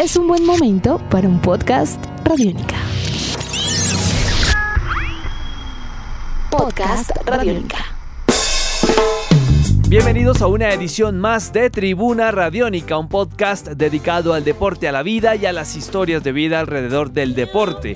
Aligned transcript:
es 0.00 0.16
un 0.16 0.26
buen 0.26 0.46
momento 0.46 0.98
para 1.10 1.28
un 1.28 1.38
podcast 1.42 2.02
Radiónica. 2.24 2.76
Podcast 6.50 7.10
Radiónica. 7.26 7.84
Bienvenidos 9.88 10.40
a 10.40 10.46
una 10.46 10.72
edición 10.72 11.20
más 11.20 11.52
de 11.52 11.68
Tribuna 11.68 12.30
Radiónica, 12.30 12.96
un 12.96 13.10
podcast 13.10 13.68
dedicado 13.68 14.32
al 14.32 14.42
deporte, 14.42 14.88
a 14.88 14.92
la 14.92 15.02
vida 15.02 15.36
y 15.36 15.44
a 15.44 15.52
las 15.52 15.76
historias 15.76 16.22
de 16.22 16.32
vida 16.32 16.60
alrededor 16.60 17.10
del 17.10 17.34
deporte. 17.34 17.94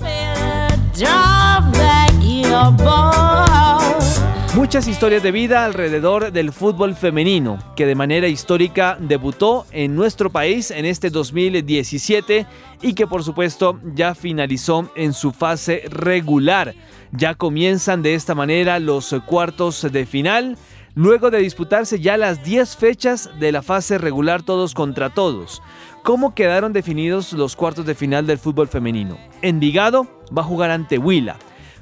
Muchas 4.55 4.87
historias 4.87 5.21
de 5.21 5.33
vida 5.33 5.65
alrededor 5.65 6.31
del 6.31 6.53
fútbol 6.53 6.95
femenino, 6.95 7.59
que 7.75 7.85
de 7.85 7.93
manera 7.93 8.29
histórica 8.29 8.97
debutó 8.97 9.65
en 9.71 9.97
nuestro 9.97 10.29
país 10.29 10.71
en 10.71 10.85
este 10.85 11.09
2017 11.09 12.47
y 12.81 12.93
que 12.93 13.05
por 13.05 13.21
supuesto 13.25 13.81
ya 13.93 14.15
finalizó 14.15 14.89
en 14.95 15.11
su 15.11 15.33
fase 15.33 15.83
regular. 15.89 16.73
Ya 17.11 17.35
comienzan 17.35 18.01
de 18.01 18.13
esta 18.13 18.33
manera 18.33 18.79
los 18.79 19.13
cuartos 19.25 19.91
de 19.91 20.05
final, 20.05 20.57
luego 20.93 21.31
de 21.31 21.39
disputarse 21.39 21.99
ya 21.99 22.15
las 22.15 22.41
10 22.45 22.77
fechas 22.77 23.29
de 23.37 23.51
la 23.51 23.61
fase 23.61 23.97
regular 23.97 24.41
todos 24.41 24.73
contra 24.73 25.09
todos. 25.09 25.61
¿Cómo 26.01 26.33
quedaron 26.33 26.71
definidos 26.71 27.33
los 27.33 27.57
cuartos 27.57 27.85
de 27.85 27.93
final 27.93 28.25
del 28.25 28.37
fútbol 28.37 28.69
femenino? 28.69 29.17
Envigado 29.41 30.07
va 30.35 30.43
a 30.43 30.45
jugar 30.45 30.71
ante 30.71 30.97
Huila. 30.97 31.35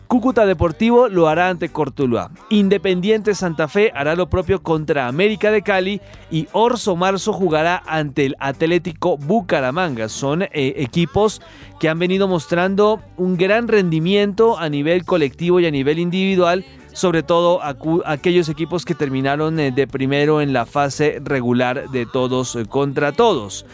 Cúcuta 0.07 0.45
Deportivo 0.45 1.07
lo 1.07 1.27
hará 1.27 1.49
ante 1.49 1.69
Cortuluá. 1.69 2.31
Independiente 2.49 3.33
Santa 3.35 3.67
Fe 3.67 3.91
hará 3.95 4.15
lo 4.15 4.29
propio 4.29 4.61
contra 4.61 5.07
América 5.07 5.51
de 5.51 5.61
Cali 5.61 6.01
y 6.29 6.47
Orso 6.51 6.95
Marzo 6.95 7.33
jugará 7.33 7.81
ante 7.87 8.25
el 8.25 8.35
Atlético 8.39 9.17
Bucaramanga. 9.17 10.09
Son 10.09 10.43
eh, 10.43 10.49
equipos 10.53 11.41
que 11.79 11.89
han 11.89 11.99
venido 11.99 12.27
mostrando 12.27 13.01
un 13.17 13.37
gran 13.37 13.67
rendimiento 13.67 14.59
a 14.59 14.69
nivel 14.69 15.05
colectivo 15.05 15.59
y 15.59 15.65
a 15.65 15.71
nivel 15.71 15.99
individual 15.99 16.63
sobre 16.93 17.23
todo 17.23 17.59
aquellos 18.05 18.49
equipos 18.49 18.85
que 18.85 18.95
terminaron 18.95 19.59
eh, 19.59 19.71
de 19.71 19.87
primero 19.87 20.41
en 20.41 20.53
la 20.53 20.65
fase 20.65 21.19
regular 21.23 21.89
de 21.89 22.05
todos 22.05 22.55
eh, 22.55 22.65
contra 22.65 23.11
todos. 23.11 23.65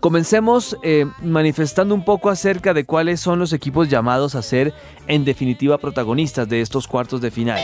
Comencemos 0.00 0.76
eh, 0.82 1.06
manifestando 1.22 1.92
un 1.92 2.04
poco 2.04 2.30
acerca 2.30 2.72
de 2.72 2.84
cuáles 2.84 3.20
son 3.20 3.40
los 3.40 3.52
equipos 3.52 3.88
llamados 3.88 4.36
a 4.36 4.42
ser 4.42 4.72
en 5.08 5.24
definitiva 5.24 5.78
protagonistas 5.78 6.48
de 6.48 6.60
estos 6.60 6.86
cuartos 6.86 7.20
de 7.20 7.32
final. 7.32 7.60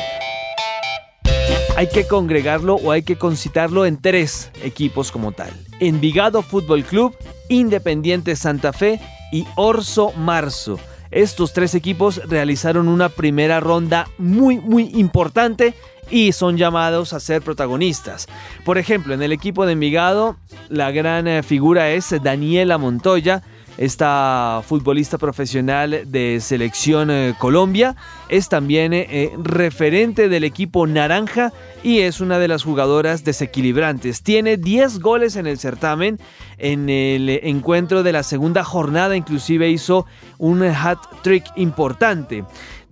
Hay 1.76 1.88
que 1.88 2.06
congregarlo 2.06 2.74
o 2.74 2.90
hay 2.90 3.02
que 3.02 3.16
concitarlo 3.16 3.86
en 3.86 4.00
tres 4.00 4.50
equipos 4.62 5.12
como 5.12 5.30
tal. 5.30 5.52
Envigado 5.78 6.42
Fútbol 6.42 6.82
Club, 6.82 7.16
Independiente 7.48 8.34
Santa 8.34 8.72
Fe 8.72 9.00
y 9.32 9.46
Orso 9.54 10.12
Marzo. 10.12 10.78
Estos 11.12 11.52
tres 11.52 11.76
equipos 11.76 12.20
realizaron 12.28 12.88
una 12.88 13.10
primera 13.10 13.60
ronda 13.60 14.08
muy 14.18 14.58
muy 14.58 14.90
importante 14.94 15.74
y 16.10 16.32
son 16.32 16.56
llamados 16.56 17.12
a 17.12 17.20
ser 17.20 17.42
protagonistas. 17.42 18.26
Por 18.64 18.78
ejemplo, 18.78 19.14
en 19.14 19.22
el 19.22 19.32
equipo 19.32 19.66
de 19.66 19.72
Envigado, 19.72 20.36
la 20.68 20.90
gran 20.90 21.26
eh, 21.28 21.42
figura 21.42 21.90
es 21.90 22.14
Daniela 22.22 22.78
Montoya, 22.78 23.42
esta 23.78 24.62
futbolista 24.66 25.18
profesional 25.18 26.02
de 26.06 26.38
selección 26.40 27.10
eh, 27.10 27.34
Colombia, 27.38 27.96
es 28.28 28.48
también 28.48 28.92
eh, 28.94 29.32
referente 29.42 30.28
del 30.28 30.44
equipo 30.44 30.86
naranja 30.86 31.52
y 31.82 32.00
es 32.00 32.20
una 32.20 32.38
de 32.38 32.48
las 32.48 32.62
jugadoras 32.62 33.24
desequilibrantes. 33.24 34.22
Tiene 34.22 34.56
10 34.56 35.00
goles 35.00 35.36
en 35.36 35.46
el 35.46 35.58
certamen, 35.58 36.18
en 36.58 36.88
el 36.88 37.28
encuentro 37.28 38.02
de 38.02 38.12
la 38.12 38.22
segunda 38.22 38.64
jornada 38.64 39.16
inclusive 39.16 39.68
hizo 39.68 40.06
un 40.38 40.62
hat 40.62 40.98
trick 41.22 41.44
importante. 41.56 42.44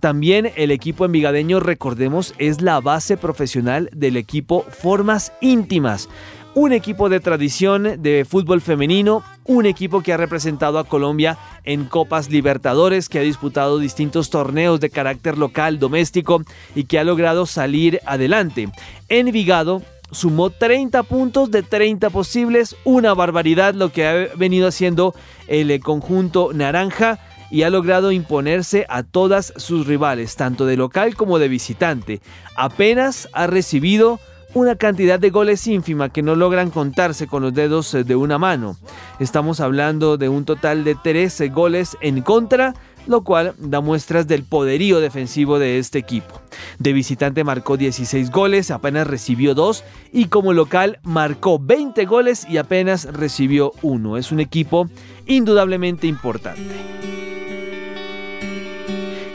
También 0.03 0.51
el 0.57 0.71
equipo 0.71 1.05
envigadeño, 1.05 1.61
recordemos, 1.61 2.33
es 2.37 2.61
la 2.61 2.81
base 2.81 3.15
profesional 3.15 3.89
del 3.93 4.17
equipo 4.17 4.65
Formas 4.69 5.31
Íntimas. 5.39 6.09
Un 6.55 6.71
equipo 6.71 7.09
de 7.09 7.19
tradición 7.19 8.03
de 8.03 8.25
fútbol 8.29 8.61
femenino, 8.61 9.23
un 9.43 9.65
equipo 9.65 10.01
que 10.01 10.13
ha 10.13 10.17
representado 10.17 10.77
a 10.77 10.83
Colombia 10.83 11.39
en 11.63 11.85
Copas 11.85 12.29
Libertadores, 12.29 13.09
que 13.09 13.17
ha 13.17 13.23
disputado 13.23 13.79
distintos 13.79 14.29
torneos 14.29 14.79
de 14.79 14.91
carácter 14.91 15.35
local, 15.35 15.79
doméstico 15.79 16.43
y 16.75 16.83
que 16.83 16.99
ha 16.99 17.03
logrado 17.03 17.47
salir 17.47 18.01
adelante. 18.05 18.69
Envigado 19.09 19.81
sumó 20.11 20.51
30 20.51 21.01
puntos 21.01 21.49
de 21.49 21.63
30 21.63 22.11
posibles, 22.11 22.75
una 22.83 23.15
barbaridad 23.15 23.73
lo 23.73 23.91
que 23.91 24.05
ha 24.05 24.13
venido 24.35 24.67
haciendo 24.67 25.15
el 25.47 25.79
conjunto 25.79 26.51
naranja 26.53 27.17
y 27.49 27.63
ha 27.63 27.71
logrado 27.71 28.11
imponerse 28.11 28.85
a 28.89 29.01
todas 29.01 29.53
sus 29.57 29.87
rivales, 29.87 30.35
tanto 30.35 30.67
de 30.67 30.77
local 30.77 31.15
como 31.15 31.39
de 31.39 31.47
visitante. 31.47 32.21
Apenas 32.55 33.27
ha 33.33 33.47
recibido 33.47 34.19
una 34.53 34.75
cantidad 34.75 35.19
de 35.19 35.29
goles 35.29 35.65
ínfima 35.67 36.09
que 36.09 36.21
no 36.21 36.35
logran 36.35 36.69
contarse 36.69 37.27
con 37.27 37.41
los 37.43 37.53
dedos 37.53 37.93
eh, 37.93 38.03
de 38.03 38.15
una 38.15 38.37
mano. 38.37 38.77
Estamos 39.19 39.59
hablando 39.59 40.17
de 40.17 40.29
un 40.29 40.45
total 40.45 40.83
de 40.83 40.95
13 40.95 41.49
goles 41.49 41.97
en 42.01 42.21
contra, 42.21 42.75
lo 43.07 43.23
cual 43.23 43.55
da 43.57 43.81
muestras 43.81 44.27
del 44.27 44.43
poderío 44.43 44.99
defensivo 44.99 45.59
de 45.59 45.79
este 45.79 45.99
equipo. 45.99 46.41
De 46.79 46.93
visitante 46.93 47.43
marcó 47.43 47.77
16 47.77 48.31
goles, 48.31 48.71
apenas 48.71 49.07
recibió 49.07 49.55
2 49.55 49.83
y 50.11 50.25
como 50.25 50.53
local 50.53 50.99
marcó 51.03 51.59
20 51.59 52.05
goles 52.05 52.45
y 52.47 52.57
apenas 52.57 53.05
recibió 53.11 53.73
1. 53.81 54.17
Es 54.17 54.31
un 54.31 54.39
equipo 54.39 54.87
indudablemente 55.25 56.07
importante. 56.07 57.32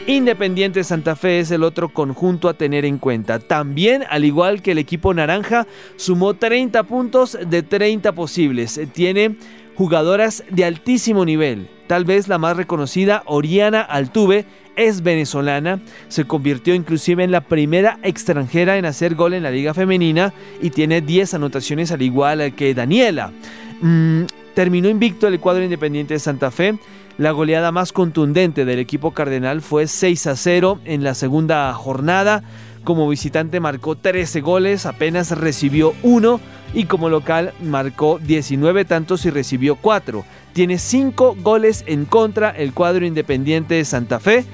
Independiente 0.09 0.83
Santa 0.83 1.15
Fe 1.15 1.39
es 1.39 1.51
el 1.51 1.61
otro 1.61 1.89
conjunto 1.89 2.49
a 2.49 2.55
tener 2.55 2.83
en 2.83 2.97
cuenta. 2.97 3.37
También, 3.37 4.03
al 4.09 4.25
igual 4.25 4.63
que 4.63 4.71
el 4.71 4.79
equipo 4.79 5.13
naranja, 5.13 5.67
sumó 5.97 6.33
30 6.33 6.81
puntos 6.85 7.37
de 7.47 7.61
30 7.61 8.13
posibles. 8.13 8.81
Tiene 8.91 9.35
jugadoras 9.75 10.43
de 10.49 10.65
altísimo 10.65 11.25
nivel. 11.25 11.69
Tal 11.85 12.05
vez 12.05 12.27
la 12.27 12.39
más 12.39 12.57
reconocida, 12.57 13.21
Oriana 13.27 13.81
Altuve, 13.81 14.47
es 14.75 15.03
venezolana, 15.03 15.79
se 16.07 16.25
convirtió 16.25 16.73
inclusive 16.73 17.23
en 17.23 17.31
la 17.31 17.41
primera 17.41 17.99
extranjera 18.01 18.79
en 18.79 18.85
hacer 18.85 19.13
gol 19.13 19.35
en 19.35 19.43
la 19.43 19.51
liga 19.51 19.75
femenina 19.75 20.33
y 20.59 20.71
tiene 20.71 21.01
10 21.01 21.35
anotaciones 21.35 21.91
al 21.91 22.01
igual 22.01 22.55
que 22.55 22.73
Daniela. 22.73 23.31
Mm, 23.79 24.23
terminó 24.55 24.89
invicto 24.89 25.27
el 25.27 25.39
cuadro 25.39 25.63
independiente 25.63 26.15
de 26.15 26.19
Santa 26.19 26.49
Fe 26.49 26.79
la 27.19 27.31
goleada 27.31 27.73
más 27.73 27.91
contundente 27.91 28.63
del 28.63 28.79
equipo 28.79 29.11
cardenal 29.11 29.61
fue 29.61 29.87
6 29.87 30.27
a 30.27 30.35
0 30.37 30.79
en 30.85 31.03
la 31.03 31.13
segunda 31.13 31.73
jornada. 31.73 32.43
Como 32.85 33.09
visitante 33.09 33.59
marcó 33.59 33.97
13 33.97 34.39
goles, 34.39 34.85
apenas 34.85 35.37
recibió 35.37 35.93
uno 36.01 36.39
y 36.73 36.85
como 36.85 37.09
local 37.09 37.53
marcó 37.61 38.19
19 38.19 38.85
tantos 38.85 39.25
y 39.25 39.31
recibió 39.31 39.75
4. 39.75 40.23
Tiene 40.53 40.77
5 40.77 41.35
goles 41.41 41.83
en 41.87 42.05
contra 42.05 42.51
el 42.51 42.73
cuadro 42.73 43.05
independiente 43.05 43.75
de 43.75 43.83
Santa 43.83 44.21
Fe. 44.21 44.45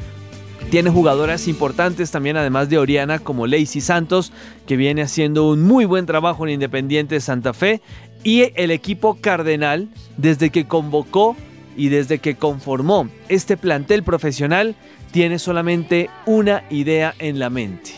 Tiene 0.72 0.90
jugadoras 0.90 1.48
importantes 1.48 2.10
también, 2.10 2.36
además 2.36 2.68
de 2.68 2.80
Oriana, 2.80 3.20
como 3.20 3.46
Lacey 3.46 3.80
Santos, 3.80 4.34
que 4.66 4.76
viene 4.76 5.04
haciendo 5.04 5.48
un 5.48 5.62
muy 5.62 5.86
buen 5.86 6.08
trabajo 6.08 6.48
en 6.48 6.54
Independiente 6.54 7.14
de 7.14 7.22
Santa 7.22 7.54
Fe. 7.54 7.80
Y 8.24 8.52
el 8.56 8.72
equipo 8.72 9.20
Cardenal, 9.22 9.88
desde 10.18 10.50
que 10.50 10.66
convocó 10.66 11.36
y 11.76 11.90
desde 11.90 12.20
que 12.20 12.36
conformó 12.36 13.10
este 13.30 13.58
plantel 13.58 14.04
profesional 14.04 14.76
tiene 15.12 15.40
solamente 15.40 16.10
una 16.26 16.64
idea 16.70 17.14
en 17.20 17.40
la 17.40 17.50
mente. 17.50 17.92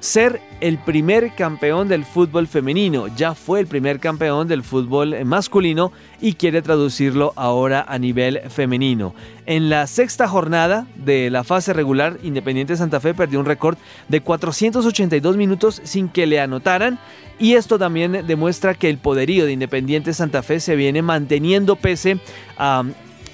Ser 0.00 0.40
el 0.60 0.76
primer 0.76 1.34
campeón 1.34 1.88
del 1.88 2.04
fútbol 2.04 2.46
femenino. 2.46 3.06
Ya 3.16 3.34
fue 3.34 3.60
el 3.60 3.66
primer 3.66 4.00
campeón 4.00 4.48
del 4.48 4.62
fútbol 4.62 5.24
masculino 5.24 5.92
y 6.20 6.34
quiere 6.34 6.60
traducirlo 6.60 7.32
ahora 7.36 7.86
a 7.88 7.98
nivel 7.98 8.40
femenino. 8.50 9.14
En 9.46 9.70
la 9.70 9.86
sexta 9.86 10.28
jornada 10.28 10.86
de 10.96 11.30
la 11.30 11.42
fase 11.42 11.72
regular, 11.72 12.18
Independiente 12.22 12.76
Santa 12.76 13.00
Fe 13.00 13.14
perdió 13.14 13.40
un 13.40 13.46
récord 13.46 13.78
de 14.08 14.20
482 14.20 15.36
minutos 15.38 15.80
sin 15.84 16.08
que 16.08 16.26
le 16.26 16.38
anotaran 16.38 16.98
y 17.38 17.54
esto 17.54 17.78
también 17.78 18.26
demuestra 18.26 18.74
que 18.74 18.90
el 18.90 18.98
poderío 18.98 19.46
de 19.46 19.52
Independiente 19.52 20.12
Santa 20.12 20.42
Fe 20.42 20.60
se 20.60 20.76
viene 20.76 21.02
manteniendo 21.02 21.76
pese 21.76 22.18
a 22.58 22.84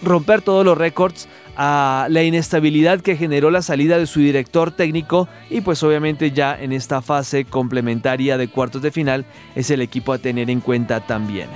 romper 0.03 0.43
todos 0.43 0.65
los 0.65 0.77
récords, 0.77 1.29
a 1.57 2.07
la 2.09 2.23
inestabilidad 2.23 3.01
que 3.01 3.17
generó 3.17 3.51
la 3.51 3.61
salida 3.61 3.99
de 3.99 4.07
su 4.07 4.21
director 4.21 4.71
técnico 4.71 5.29
y 5.51 5.61
pues 5.61 5.83
obviamente 5.83 6.31
ya 6.31 6.59
en 6.59 6.73
esta 6.73 7.03
fase 7.03 7.45
complementaria 7.45 8.39
de 8.39 8.49
cuartos 8.49 8.81
de 8.81 8.91
final 8.91 9.27
es 9.55 9.71
el 9.71 9.83
equipo 9.83 10.15
a 10.15 10.19
tener 10.19 10.49
en 10.49 10.61
cuenta 10.61 11.01
también. 11.01 11.49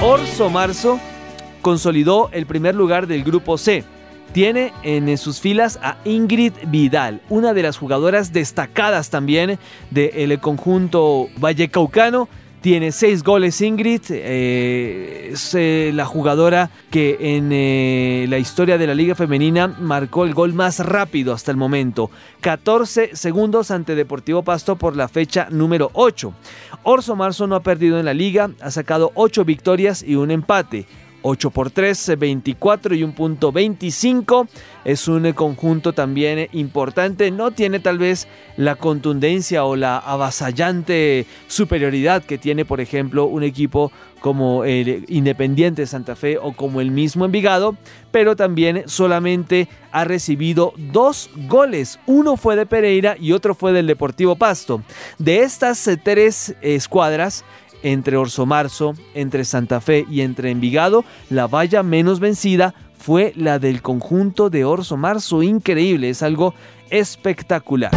Orso 0.00 0.50
Marzo 0.50 1.00
consolidó 1.60 2.30
el 2.32 2.46
primer 2.46 2.74
lugar 2.74 3.06
del 3.06 3.24
grupo 3.24 3.58
C 3.58 3.84
tiene 4.32 4.72
en 4.82 5.16
sus 5.18 5.40
filas 5.40 5.78
a 5.82 5.96
Ingrid 6.04 6.52
Vidal, 6.66 7.20
una 7.28 7.54
de 7.54 7.62
las 7.62 7.78
jugadoras 7.78 8.32
destacadas 8.32 9.10
también 9.10 9.58
del 9.90 10.38
conjunto 10.40 11.28
vallecaucano 11.38 12.28
tiene 12.66 12.90
seis 12.90 13.22
goles 13.22 13.60
Ingrid, 13.60 14.00
eh, 14.10 15.30
es 15.32 15.54
eh, 15.54 15.92
la 15.94 16.04
jugadora 16.04 16.70
que 16.90 17.36
en 17.36 17.50
eh, 17.52 18.26
la 18.28 18.38
historia 18.38 18.76
de 18.76 18.88
la 18.88 18.94
liga 18.96 19.14
femenina 19.14 19.68
marcó 19.68 20.24
el 20.24 20.34
gol 20.34 20.52
más 20.52 20.80
rápido 20.80 21.32
hasta 21.32 21.52
el 21.52 21.56
momento. 21.56 22.10
14 22.40 23.14
segundos 23.14 23.70
ante 23.70 23.94
Deportivo 23.94 24.42
Pasto 24.42 24.74
por 24.74 24.96
la 24.96 25.06
fecha 25.06 25.46
número 25.48 25.90
8. 25.92 26.34
Orso 26.82 27.14
Marzo 27.14 27.46
no 27.46 27.54
ha 27.54 27.62
perdido 27.62 28.00
en 28.00 28.04
la 28.04 28.14
liga, 28.14 28.50
ha 28.60 28.72
sacado 28.72 29.12
8 29.14 29.44
victorias 29.44 30.02
y 30.02 30.16
un 30.16 30.32
empate. 30.32 30.86
8 31.28 31.50
por 31.50 31.70
3, 31.70 32.12
24 32.18 32.94
y 32.94 33.02
un 33.02 33.12
punto 33.12 33.50
25. 33.50 34.46
Es 34.84 35.08
un 35.08 35.32
conjunto 35.32 35.92
también 35.92 36.48
importante. 36.52 37.32
No 37.32 37.50
tiene 37.50 37.80
tal 37.80 37.98
vez 37.98 38.28
la 38.56 38.76
contundencia 38.76 39.64
o 39.64 39.74
la 39.74 39.98
avasallante 39.98 41.26
superioridad 41.48 42.22
que 42.22 42.38
tiene, 42.38 42.64
por 42.64 42.80
ejemplo, 42.80 43.24
un 43.24 43.42
equipo 43.42 43.90
como 44.20 44.64
el 44.64 45.04
Independiente 45.08 45.86
Santa 45.86 46.16
Fe 46.16 46.38
o 46.38 46.52
como 46.52 46.80
el 46.80 46.90
mismo 46.90 47.24
Envigado, 47.24 47.76
pero 48.12 48.36
también 48.36 48.84
solamente 48.86 49.68
ha 49.92 50.04
recibido 50.04 50.72
dos 50.76 51.30
goles. 51.48 51.98
Uno 52.06 52.36
fue 52.36 52.56
de 52.56 52.66
Pereira 52.66 53.16
y 53.18 53.32
otro 53.32 53.54
fue 53.54 53.72
del 53.72 53.86
Deportivo 53.86 54.36
Pasto. 54.36 54.82
De 55.18 55.40
estas 55.40 55.88
tres 56.02 56.54
escuadras, 56.60 57.44
entre 57.82 58.16
Orso 58.16 58.46
Marzo, 58.46 58.94
entre 59.14 59.44
Santa 59.44 59.80
Fe 59.80 60.06
y 60.10 60.20
entre 60.20 60.50
Envigado, 60.50 61.04
la 61.30 61.46
valla 61.46 61.82
menos 61.82 62.20
vencida 62.20 62.74
fue 62.98 63.32
la 63.36 63.58
del 63.58 63.82
conjunto 63.82 64.50
de 64.50 64.64
Orso 64.64 64.96
Marzo. 64.96 65.42
Increíble, 65.42 66.10
es 66.10 66.22
algo 66.22 66.54
espectacular. 66.90 67.92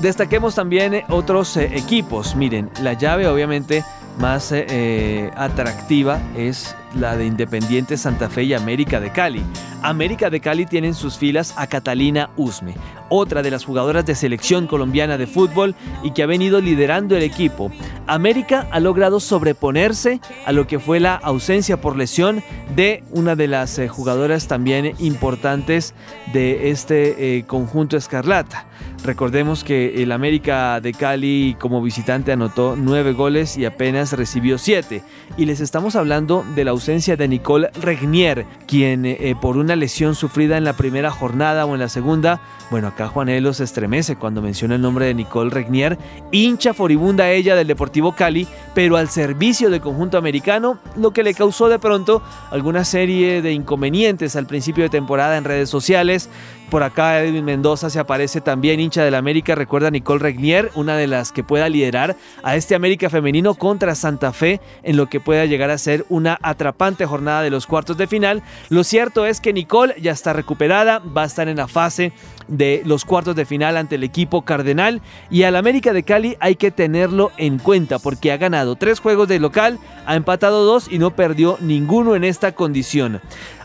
Destaquemos 0.00 0.54
también 0.54 1.02
otros 1.10 1.56
eh, 1.56 1.70
equipos. 1.74 2.34
Miren, 2.34 2.70
la 2.80 2.94
llave 2.94 3.26
obviamente 3.26 3.84
más 4.18 4.50
eh, 4.52 4.66
eh, 4.68 5.30
atractiva 5.36 6.20
es 6.36 6.74
la 6.94 7.16
de 7.16 7.26
Independiente 7.26 7.96
Santa 7.96 8.28
Fe 8.28 8.44
y 8.44 8.54
América 8.54 8.98
de 8.98 9.10
Cali. 9.10 9.42
América 9.82 10.30
de 10.30 10.40
Cali 10.40 10.66
tiene 10.66 10.88
en 10.88 10.94
sus 10.94 11.16
filas 11.16 11.54
a 11.56 11.66
Catalina 11.66 12.30
Usme, 12.36 12.74
otra 13.08 13.42
de 13.42 13.50
las 13.50 13.64
jugadoras 13.64 14.04
de 14.06 14.14
selección 14.14 14.66
colombiana 14.66 15.16
de 15.16 15.26
fútbol 15.26 15.74
y 16.02 16.12
que 16.12 16.22
ha 16.22 16.26
venido 16.26 16.60
liderando 16.60 17.16
el 17.16 17.22
equipo. 17.22 17.70
América 18.14 18.68
ha 18.70 18.80
logrado 18.80 19.20
sobreponerse 19.20 20.20
a 20.46 20.52
lo 20.52 20.66
que 20.66 20.78
fue 20.78 21.00
la 21.00 21.14
ausencia 21.14 21.80
por 21.80 21.96
lesión 21.96 22.42
de 22.74 23.02
una 23.10 23.36
de 23.36 23.48
las 23.48 23.78
eh, 23.78 23.88
jugadoras 23.88 24.48
también 24.48 24.94
importantes 24.98 25.94
de 26.32 26.70
este 26.70 27.44
conjunto 27.46 27.96
escarlata. 27.96 28.66
Recordemos 29.02 29.64
que 29.64 30.02
el 30.02 30.12
América 30.12 30.78
de 30.80 30.92
Cali 30.92 31.56
como 31.58 31.80
visitante 31.80 32.32
anotó 32.32 32.76
nueve 32.76 33.12
goles 33.12 33.56
y 33.56 33.64
apenas 33.64 34.12
recibió 34.12 34.58
siete. 34.58 35.02
Y 35.38 35.46
les 35.46 35.60
estamos 35.60 35.96
hablando 35.96 36.44
de 36.54 36.64
la 36.64 36.72
ausencia 36.72 37.16
de 37.16 37.26
Nicole 37.26 37.70
Regnier, 37.80 38.44
quien 38.66 39.06
eh, 39.06 39.34
por 39.40 39.56
una 39.56 39.74
lesión 39.74 40.14
sufrida 40.14 40.58
en 40.58 40.64
la 40.64 40.74
primera 40.74 41.10
jornada 41.10 41.64
o 41.64 41.74
en 41.74 41.80
la 41.80 41.88
segunda, 41.88 42.40
bueno, 42.70 42.88
acá 42.88 43.08
Juanelo 43.08 43.54
se 43.54 43.64
estremece 43.64 44.16
cuando 44.16 44.42
menciona 44.42 44.74
el 44.74 44.82
nombre 44.82 45.06
de 45.06 45.14
Nicole 45.14 45.50
Regnier, 45.50 45.98
hincha 46.30 46.74
furibunda 46.74 47.30
ella 47.30 47.56
del 47.56 47.66
Deportivo 47.66 48.14
Cali, 48.14 48.46
pero 48.74 48.96
al 48.96 49.08
servicio 49.08 49.70
del 49.70 49.80
conjunto 49.80 50.18
americano, 50.18 50.78
lo 50.96 51.12
que 51.12 51.22
le 51.22 51.34
causó 51.34 51.68
de 51.68 51.78
pronto 51.78 52.22
alguna 52.50 52.84
serie 52.84 53.40
de 53.40 53.52
inconvenientes 53.52 54.36
al 54.36 54.46
principio 54.46 54.84
de 54.84 54.90
temporada 54.90 55.36
en 55.38 55.44
redes 55.44 55.70
sociales, 55.70 56.28
por 56.70 56.82
acá 56.84 57.22
Edwin 57.22 57.44
Mendoza 57.44 57.90
se 57.90 57.98
aparece 57.98 58.40
también, 58.40 58.80
hincha 58.80 59.04
del 59.04 59.16
América. 59.16 59.54
Recuerda 59.54 59.90
Nicole 59.90 60.20
Regnier, 60.20 60.70
una 60.74 60.96
de 60.96 61.08
las 61.08 61.32
que 61.32 61.42
pueda 61.42 61.68
liderar 61.68 62.16
a 62.42 62.56
este 62.56 62.74
América 62.74 63.10
femenino 63.10 63.54
contra 63.54 63.94
Santa 63.94 64.32
Fe 64.32 64.60
en 64.82 64.96
lo 64.96 65.08
que 65.08 65.20
pueda 65.20 65.44
llegar 65.44 65.70
a 65.70 65.78
ser 65.78 66.06
una 66.08 66.38
atrapante 66.40 67.04
jornada 67.04 67.42
de 67.42 67.50
los 67.50 67.66
cuartos 67.66 67.96
de 67.98 68.06
final. 68.06 68.42
Lo 68.68 68.84
cierto 68.84 69.26
es 69.26 69.40
que 69.40 69.52
Nicole 69.52 69.96
ya 70.00 70.12
está 70.12 70.32
recuperada, 70.32 71.00
va 71.00 71.24
a 71.24 71.26
estar 71.26 71.48
en 71.48 71.56
la 71.56 71.66
fase 71.66 72.12
de 72.46 72.82
los 72.84 73.04
cuartos 73.04 73.36
de 73.36 73.46
final 73.46 73.76
ante 73.76 73.94
el 73.94 74.04
equipo 74.04 74.42
cardenal 74.42 75.02
y 75.30 75.44
al 75.44 75.56
América 75.56 75.92
de 75.92 76.02
Cali 76.02 76.36
hay 76.40 76.56
que 76.56 76.70
tenerlo 76.70 77.30
en 77.36 77.58
cuenta 77.58 77.98
porque 77.98 78.32
ha 78.32 78.36
ganado 78.36 78.76
tres 78.76 79.00
juegos 79.00 79.28
de 79.28 79.38
local, 79.38 79.78
ha 80.06 80.16
empatado 80.16 80.64
dos 80.64 80.90
y 80.90 80.98
no 80.98 81.14
perdió 81.14 81.58
ninguno 81.60 82.16
en 82.16 82.24
esta 82.24 82.52
condición. 82.52 83.20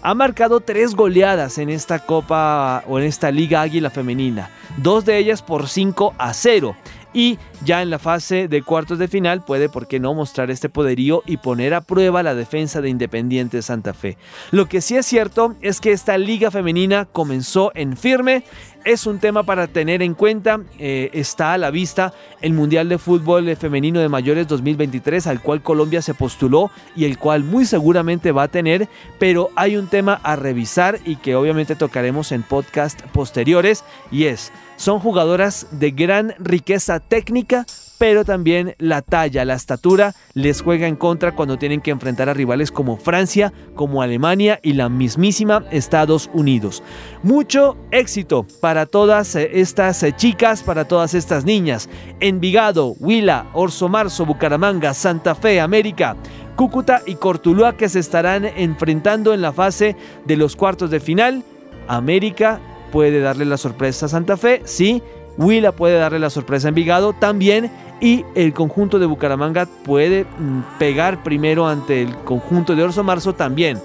Ha 0.08 0.14
marcado 0.14 0.60
tres 0.60 0.94
goleadas 0.94 1.58
en 1.58 1.72
esta 1.72 1.98
Copa 1.98 2.84
o 2.88 3.00
en 3.00 3.06
esta 3.06 3.32
Liga 3.32 3.62
Águila 3.62 3.90
Femenina, 3.90 4.52
dos 4.78 5.04
de 5.04 5.18
ellas 5.18 5.42
por 5.42 5.68
5 5.68 6.14
a 6.20 6.32
0 6.32 6.76
y 7.16 7.40
ya 7.64 7.82
en 7.82 7.90
la 7.90 7.98
fase 7.98 8.50
de 8.50 8.62
cuartos 8.62 9.00
de 9.00 9.08
final 9.08 9.44
puede, 9.44 9.70
por 9.70 9.88
qué 9.88 10.02
no, 10.02 10.14
mostrar 10.14 10.52
este 10.52 10.68
poderío 10.68 11.24
y 11.26 11.38
poner 11.38 11.74
a 11.74 11.80
prueba 11.80 12.22
la 12.22 12.36
defensa 12.36 12.82
de 12.82 12.90
Independiente 12.90 13.62
Santa 13.62 13.94
Fe. 13.94 14.18
Lo 14.52 14.68
que 14.68 14.82
sí 14.82 14.98
es 14.98 15.06
cierto 15.06 15.56
es 15.62 15.80
que 15.80 15.94
esta 15.94 16.18
liga 16.18 16.52
femenina 16.52 17.06
comenzó 17.06 17.72
en 17.74 17.96
firme, 17.96 18.44
es 18.84 19.08
un 19.08 19.20
tema 19.20 19.44
para 19.44 19.68
tener 19.68 20.02
en 20.02 20.14
cuenta. 20.14 20.60
Eh, 20.78 21.10
está 21.14 21.54
a 21.54 21.58
la 21.58 21.72
vista 21.72 22.14
el 22.42 22.54
Mundial 22.54 22.88
de 22.88 23.00
Fútbol 23.00 23.56
Femenino 23.56 24.00
de 24.00 24.10
Mayores 24.10 24.48
2023, 24.48 25.26
al 25.28 25.42
cual 25.42 25.64
Colombia 25.64 26.02
se 26.02 26.14
postuló 26.14 26.70
y 26.96 27.06
el 27.06 27.18
cual 27.18 27.44
muy 27.44 27.66
seguramente 27.66 28.32
va 28.32 28.44
a 28.44 28.48
tener, 28.48 28.88
pero 29.18 29.50
hay 29.56 29.76
un 29.78 29.88
tema 29.88 30.20
a 30.22 30.36
revisar 30.36 31.00
y 31.04 31.16
que 31.16 31.36
obviamente 31.36 31.76
tocaremos 31.76 32.32
en 32.32 32.44
podcast 32.44 33.02
posteriores 33.08 33.84
y 34.12 34.26
es, 34.26 34.52
son 34.76 35.00
jugadoras 35.00 35.68
de 35.72 35.92
gran 35.92 36.34
riqueza 36.40 37.00
técnica, 37.00 37.66
pero 37.98 38.26
también 38.26 38.76
la 38.78 39.02
talla, 39.02 39.46
la 39.46 39.54
estatura 39.54 40.14
les 40.34 40.62
juega 40.62 40.88
en 40.88 40.96
contra 40.96 41.34
cuando 41.34 41.58
tienen 41.58 41.82
que 41.82 41.92
enfrentar 41.92 42.28
a 42.28 42.34
rivales 42.34 42.72
como 42.72 42.98
Francia, 42.98 43.54
como 43.74 44.02
Alemania 44.02 44.60
y 44.62 44.74
la 44.74 44.90
mismísima 44.90 45.64
Estados 45.72 46.30
Unidos. 46.34 46.84
Mucho 47.24 47.78
éxito 47.92 48.46
para 48.60 48.86
todas 48.86 49.36
eh, 49.36 49.50
estas 49.54 50.04
eh, 50.04 50.14
chicas, 50.14 50.62
para 50.62 50.86
todas 50.86 51.14
estas 51.14 51.46
niñas. 51.46 51.90
Envigado, 52.20 52.96
Huila, 53.00 53.48
Orso 53.54 53.88
Marzo, 53.88 54.26
Bucaramanga, 54.26 54.94
Santa 54.94 55.36
Fe, 55.36 55.60
América. 55.60 56.16
Cúcuta 56.56 57.02
y 57.06 57.16
Cortuluá 57.16 57.76
que 57.76 57.90
se 57.90 58.00
estarán 58.00 58.46
enfrentando 58.46 59.34
en 59.34 59.42
la 59.42 59.52
fase 59.52 59.98
de 60.26 60.38
los 60.38 60.56
cuartos 60.56 60.90
de 60.90 61.02
final. 61.02 61.44
América 61.88 62.60
puede 62.96 63.20
darle 63.20 63.44
la 63.44 63.58
sorpresa 63.58 64.06
a 64.06 64.10
Santa 64.10 64.38
Fe, 64.38 64.62
sí. 64.64 65.04
Huila 65.38 65.74
puede 65.74 65.98
darle 66.00 66.18
la 66.18 66.30
sorpresa 66.30 66.70
a 66.70 66.70
Envigado 66.70 67.12
también 67.12 67.70
y 68.00 68.24
el 68.36 68.54
conjunto 68.54 69.00
de 69.00 69.06
Bucaramanga 69.06 69.66
puede 69.66 70.24
mm, 70.24 70.62
pegar 70.80 71.22
primero 71.22 71.68
ante 71.68 72.02
el 72.02 72.16
conjunto 72.20 72.74
de 72.74 72.84
Orso 72.84 73.04
Marzo 73.04 73.34
también. 73.34 73.82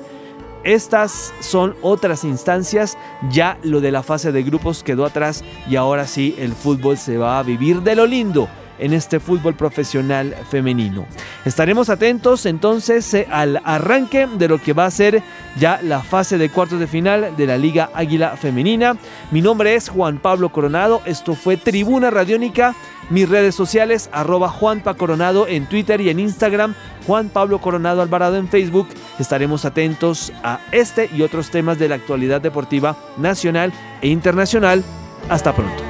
Estas 0.62 1.34
son 1.40 1.74
otras 1.82 2.22
instancias, 2.22 2.96
ya 3.32 3.58
lo 3.64 3.80
de 3.80 3.90
la 3.90 4.04
fase 4.04 4.30
de 4.30 4.44
grupos 4.44 4.84
quedó 4.84 5.04
atrás 5.04 5.42
y 5.68 5.74
ahora 5.74 6.06
sí 6.06 6.36
el 6.38 6.52
fútbol 6.52 6.96
se 6.96 7.18
va 7.18 7.40
a 7.40 7.42
vivir 7.42 7.82
de 7.82 7.96
lo 7.96 8.06
lindo 8.06 8.48
en 8.80 8.92
este 8.92 9.20
fútbol 9.20 9.54
profesional 9.54 10.34
femenino. 10.50 11.06
Estaremos 11.44 11.88
atentos 11.88 12.46
entonces 12.46 13.12
eh, 13.14 13.26
al 13.30 13.60
arranque 13.64 14.26
de 14.26 14.48
lo 14.48 14.58
que 14.58 14.72
va 14.72 14.86
a 14.86 14.90
ser 14.90 15.22
ya 15.58 15.80
la 15.82 16.00
fase 16.00 16.38
de 16.38 16.50
cuartos 16.50 16.80
de 16.80 16.86
final 16.86 17.34
de 17.36 17.46
la 17.46 17.56
Liga 17.56 17.90
Águila 17.94 18.36
Femenina. 18.36 18.96
Mi 19.30 19.42
nombre 19.42 19.74
es 19.74 19.88
Juan 19.88 20.18
Pablo 20.18 20.50
Coronado, 20.50 21.02
esto 21.04 21.34
fue 21.34 21.56
Tribuna 21.56 22.10
Radiónica, 22.10 22.74
mis 23.10 23.28
redes 23.28 23.54
sociales 23.54 24.08
arroba 24.12 24.48
Juanpa 24.48 24.94
Coronado 24.94 25.46
en 25.46 25.66
Twitter 25.66 26.00
y 26.00 26.10
en 26.10 26.20
Instagram, 26.20 26.74
Juan 27.06 27.28
Pablo 27.28 27.60
Coronado 27.60 28.02
Alvarado 28.02 28.36
en 28.36 28.48
Facebook. 28.48 28.88
Estaremos 29.18 29.64
atentos 29.64 30.32
a 30.42 30.60
este 30.72 31.10
y 31.14 31.22
otros 31.22 31.50
temas 31.50 31.78
de 31.78 31.88
la 31.88 31.96
actualidad 31.96 32.40
deportiva 32.40 32.96
nacional 33.16 33.72
e 34.00 34.08
internacional. 34.08 34.84
Hasta 35.28 35.54
pronto. 35.54 35.89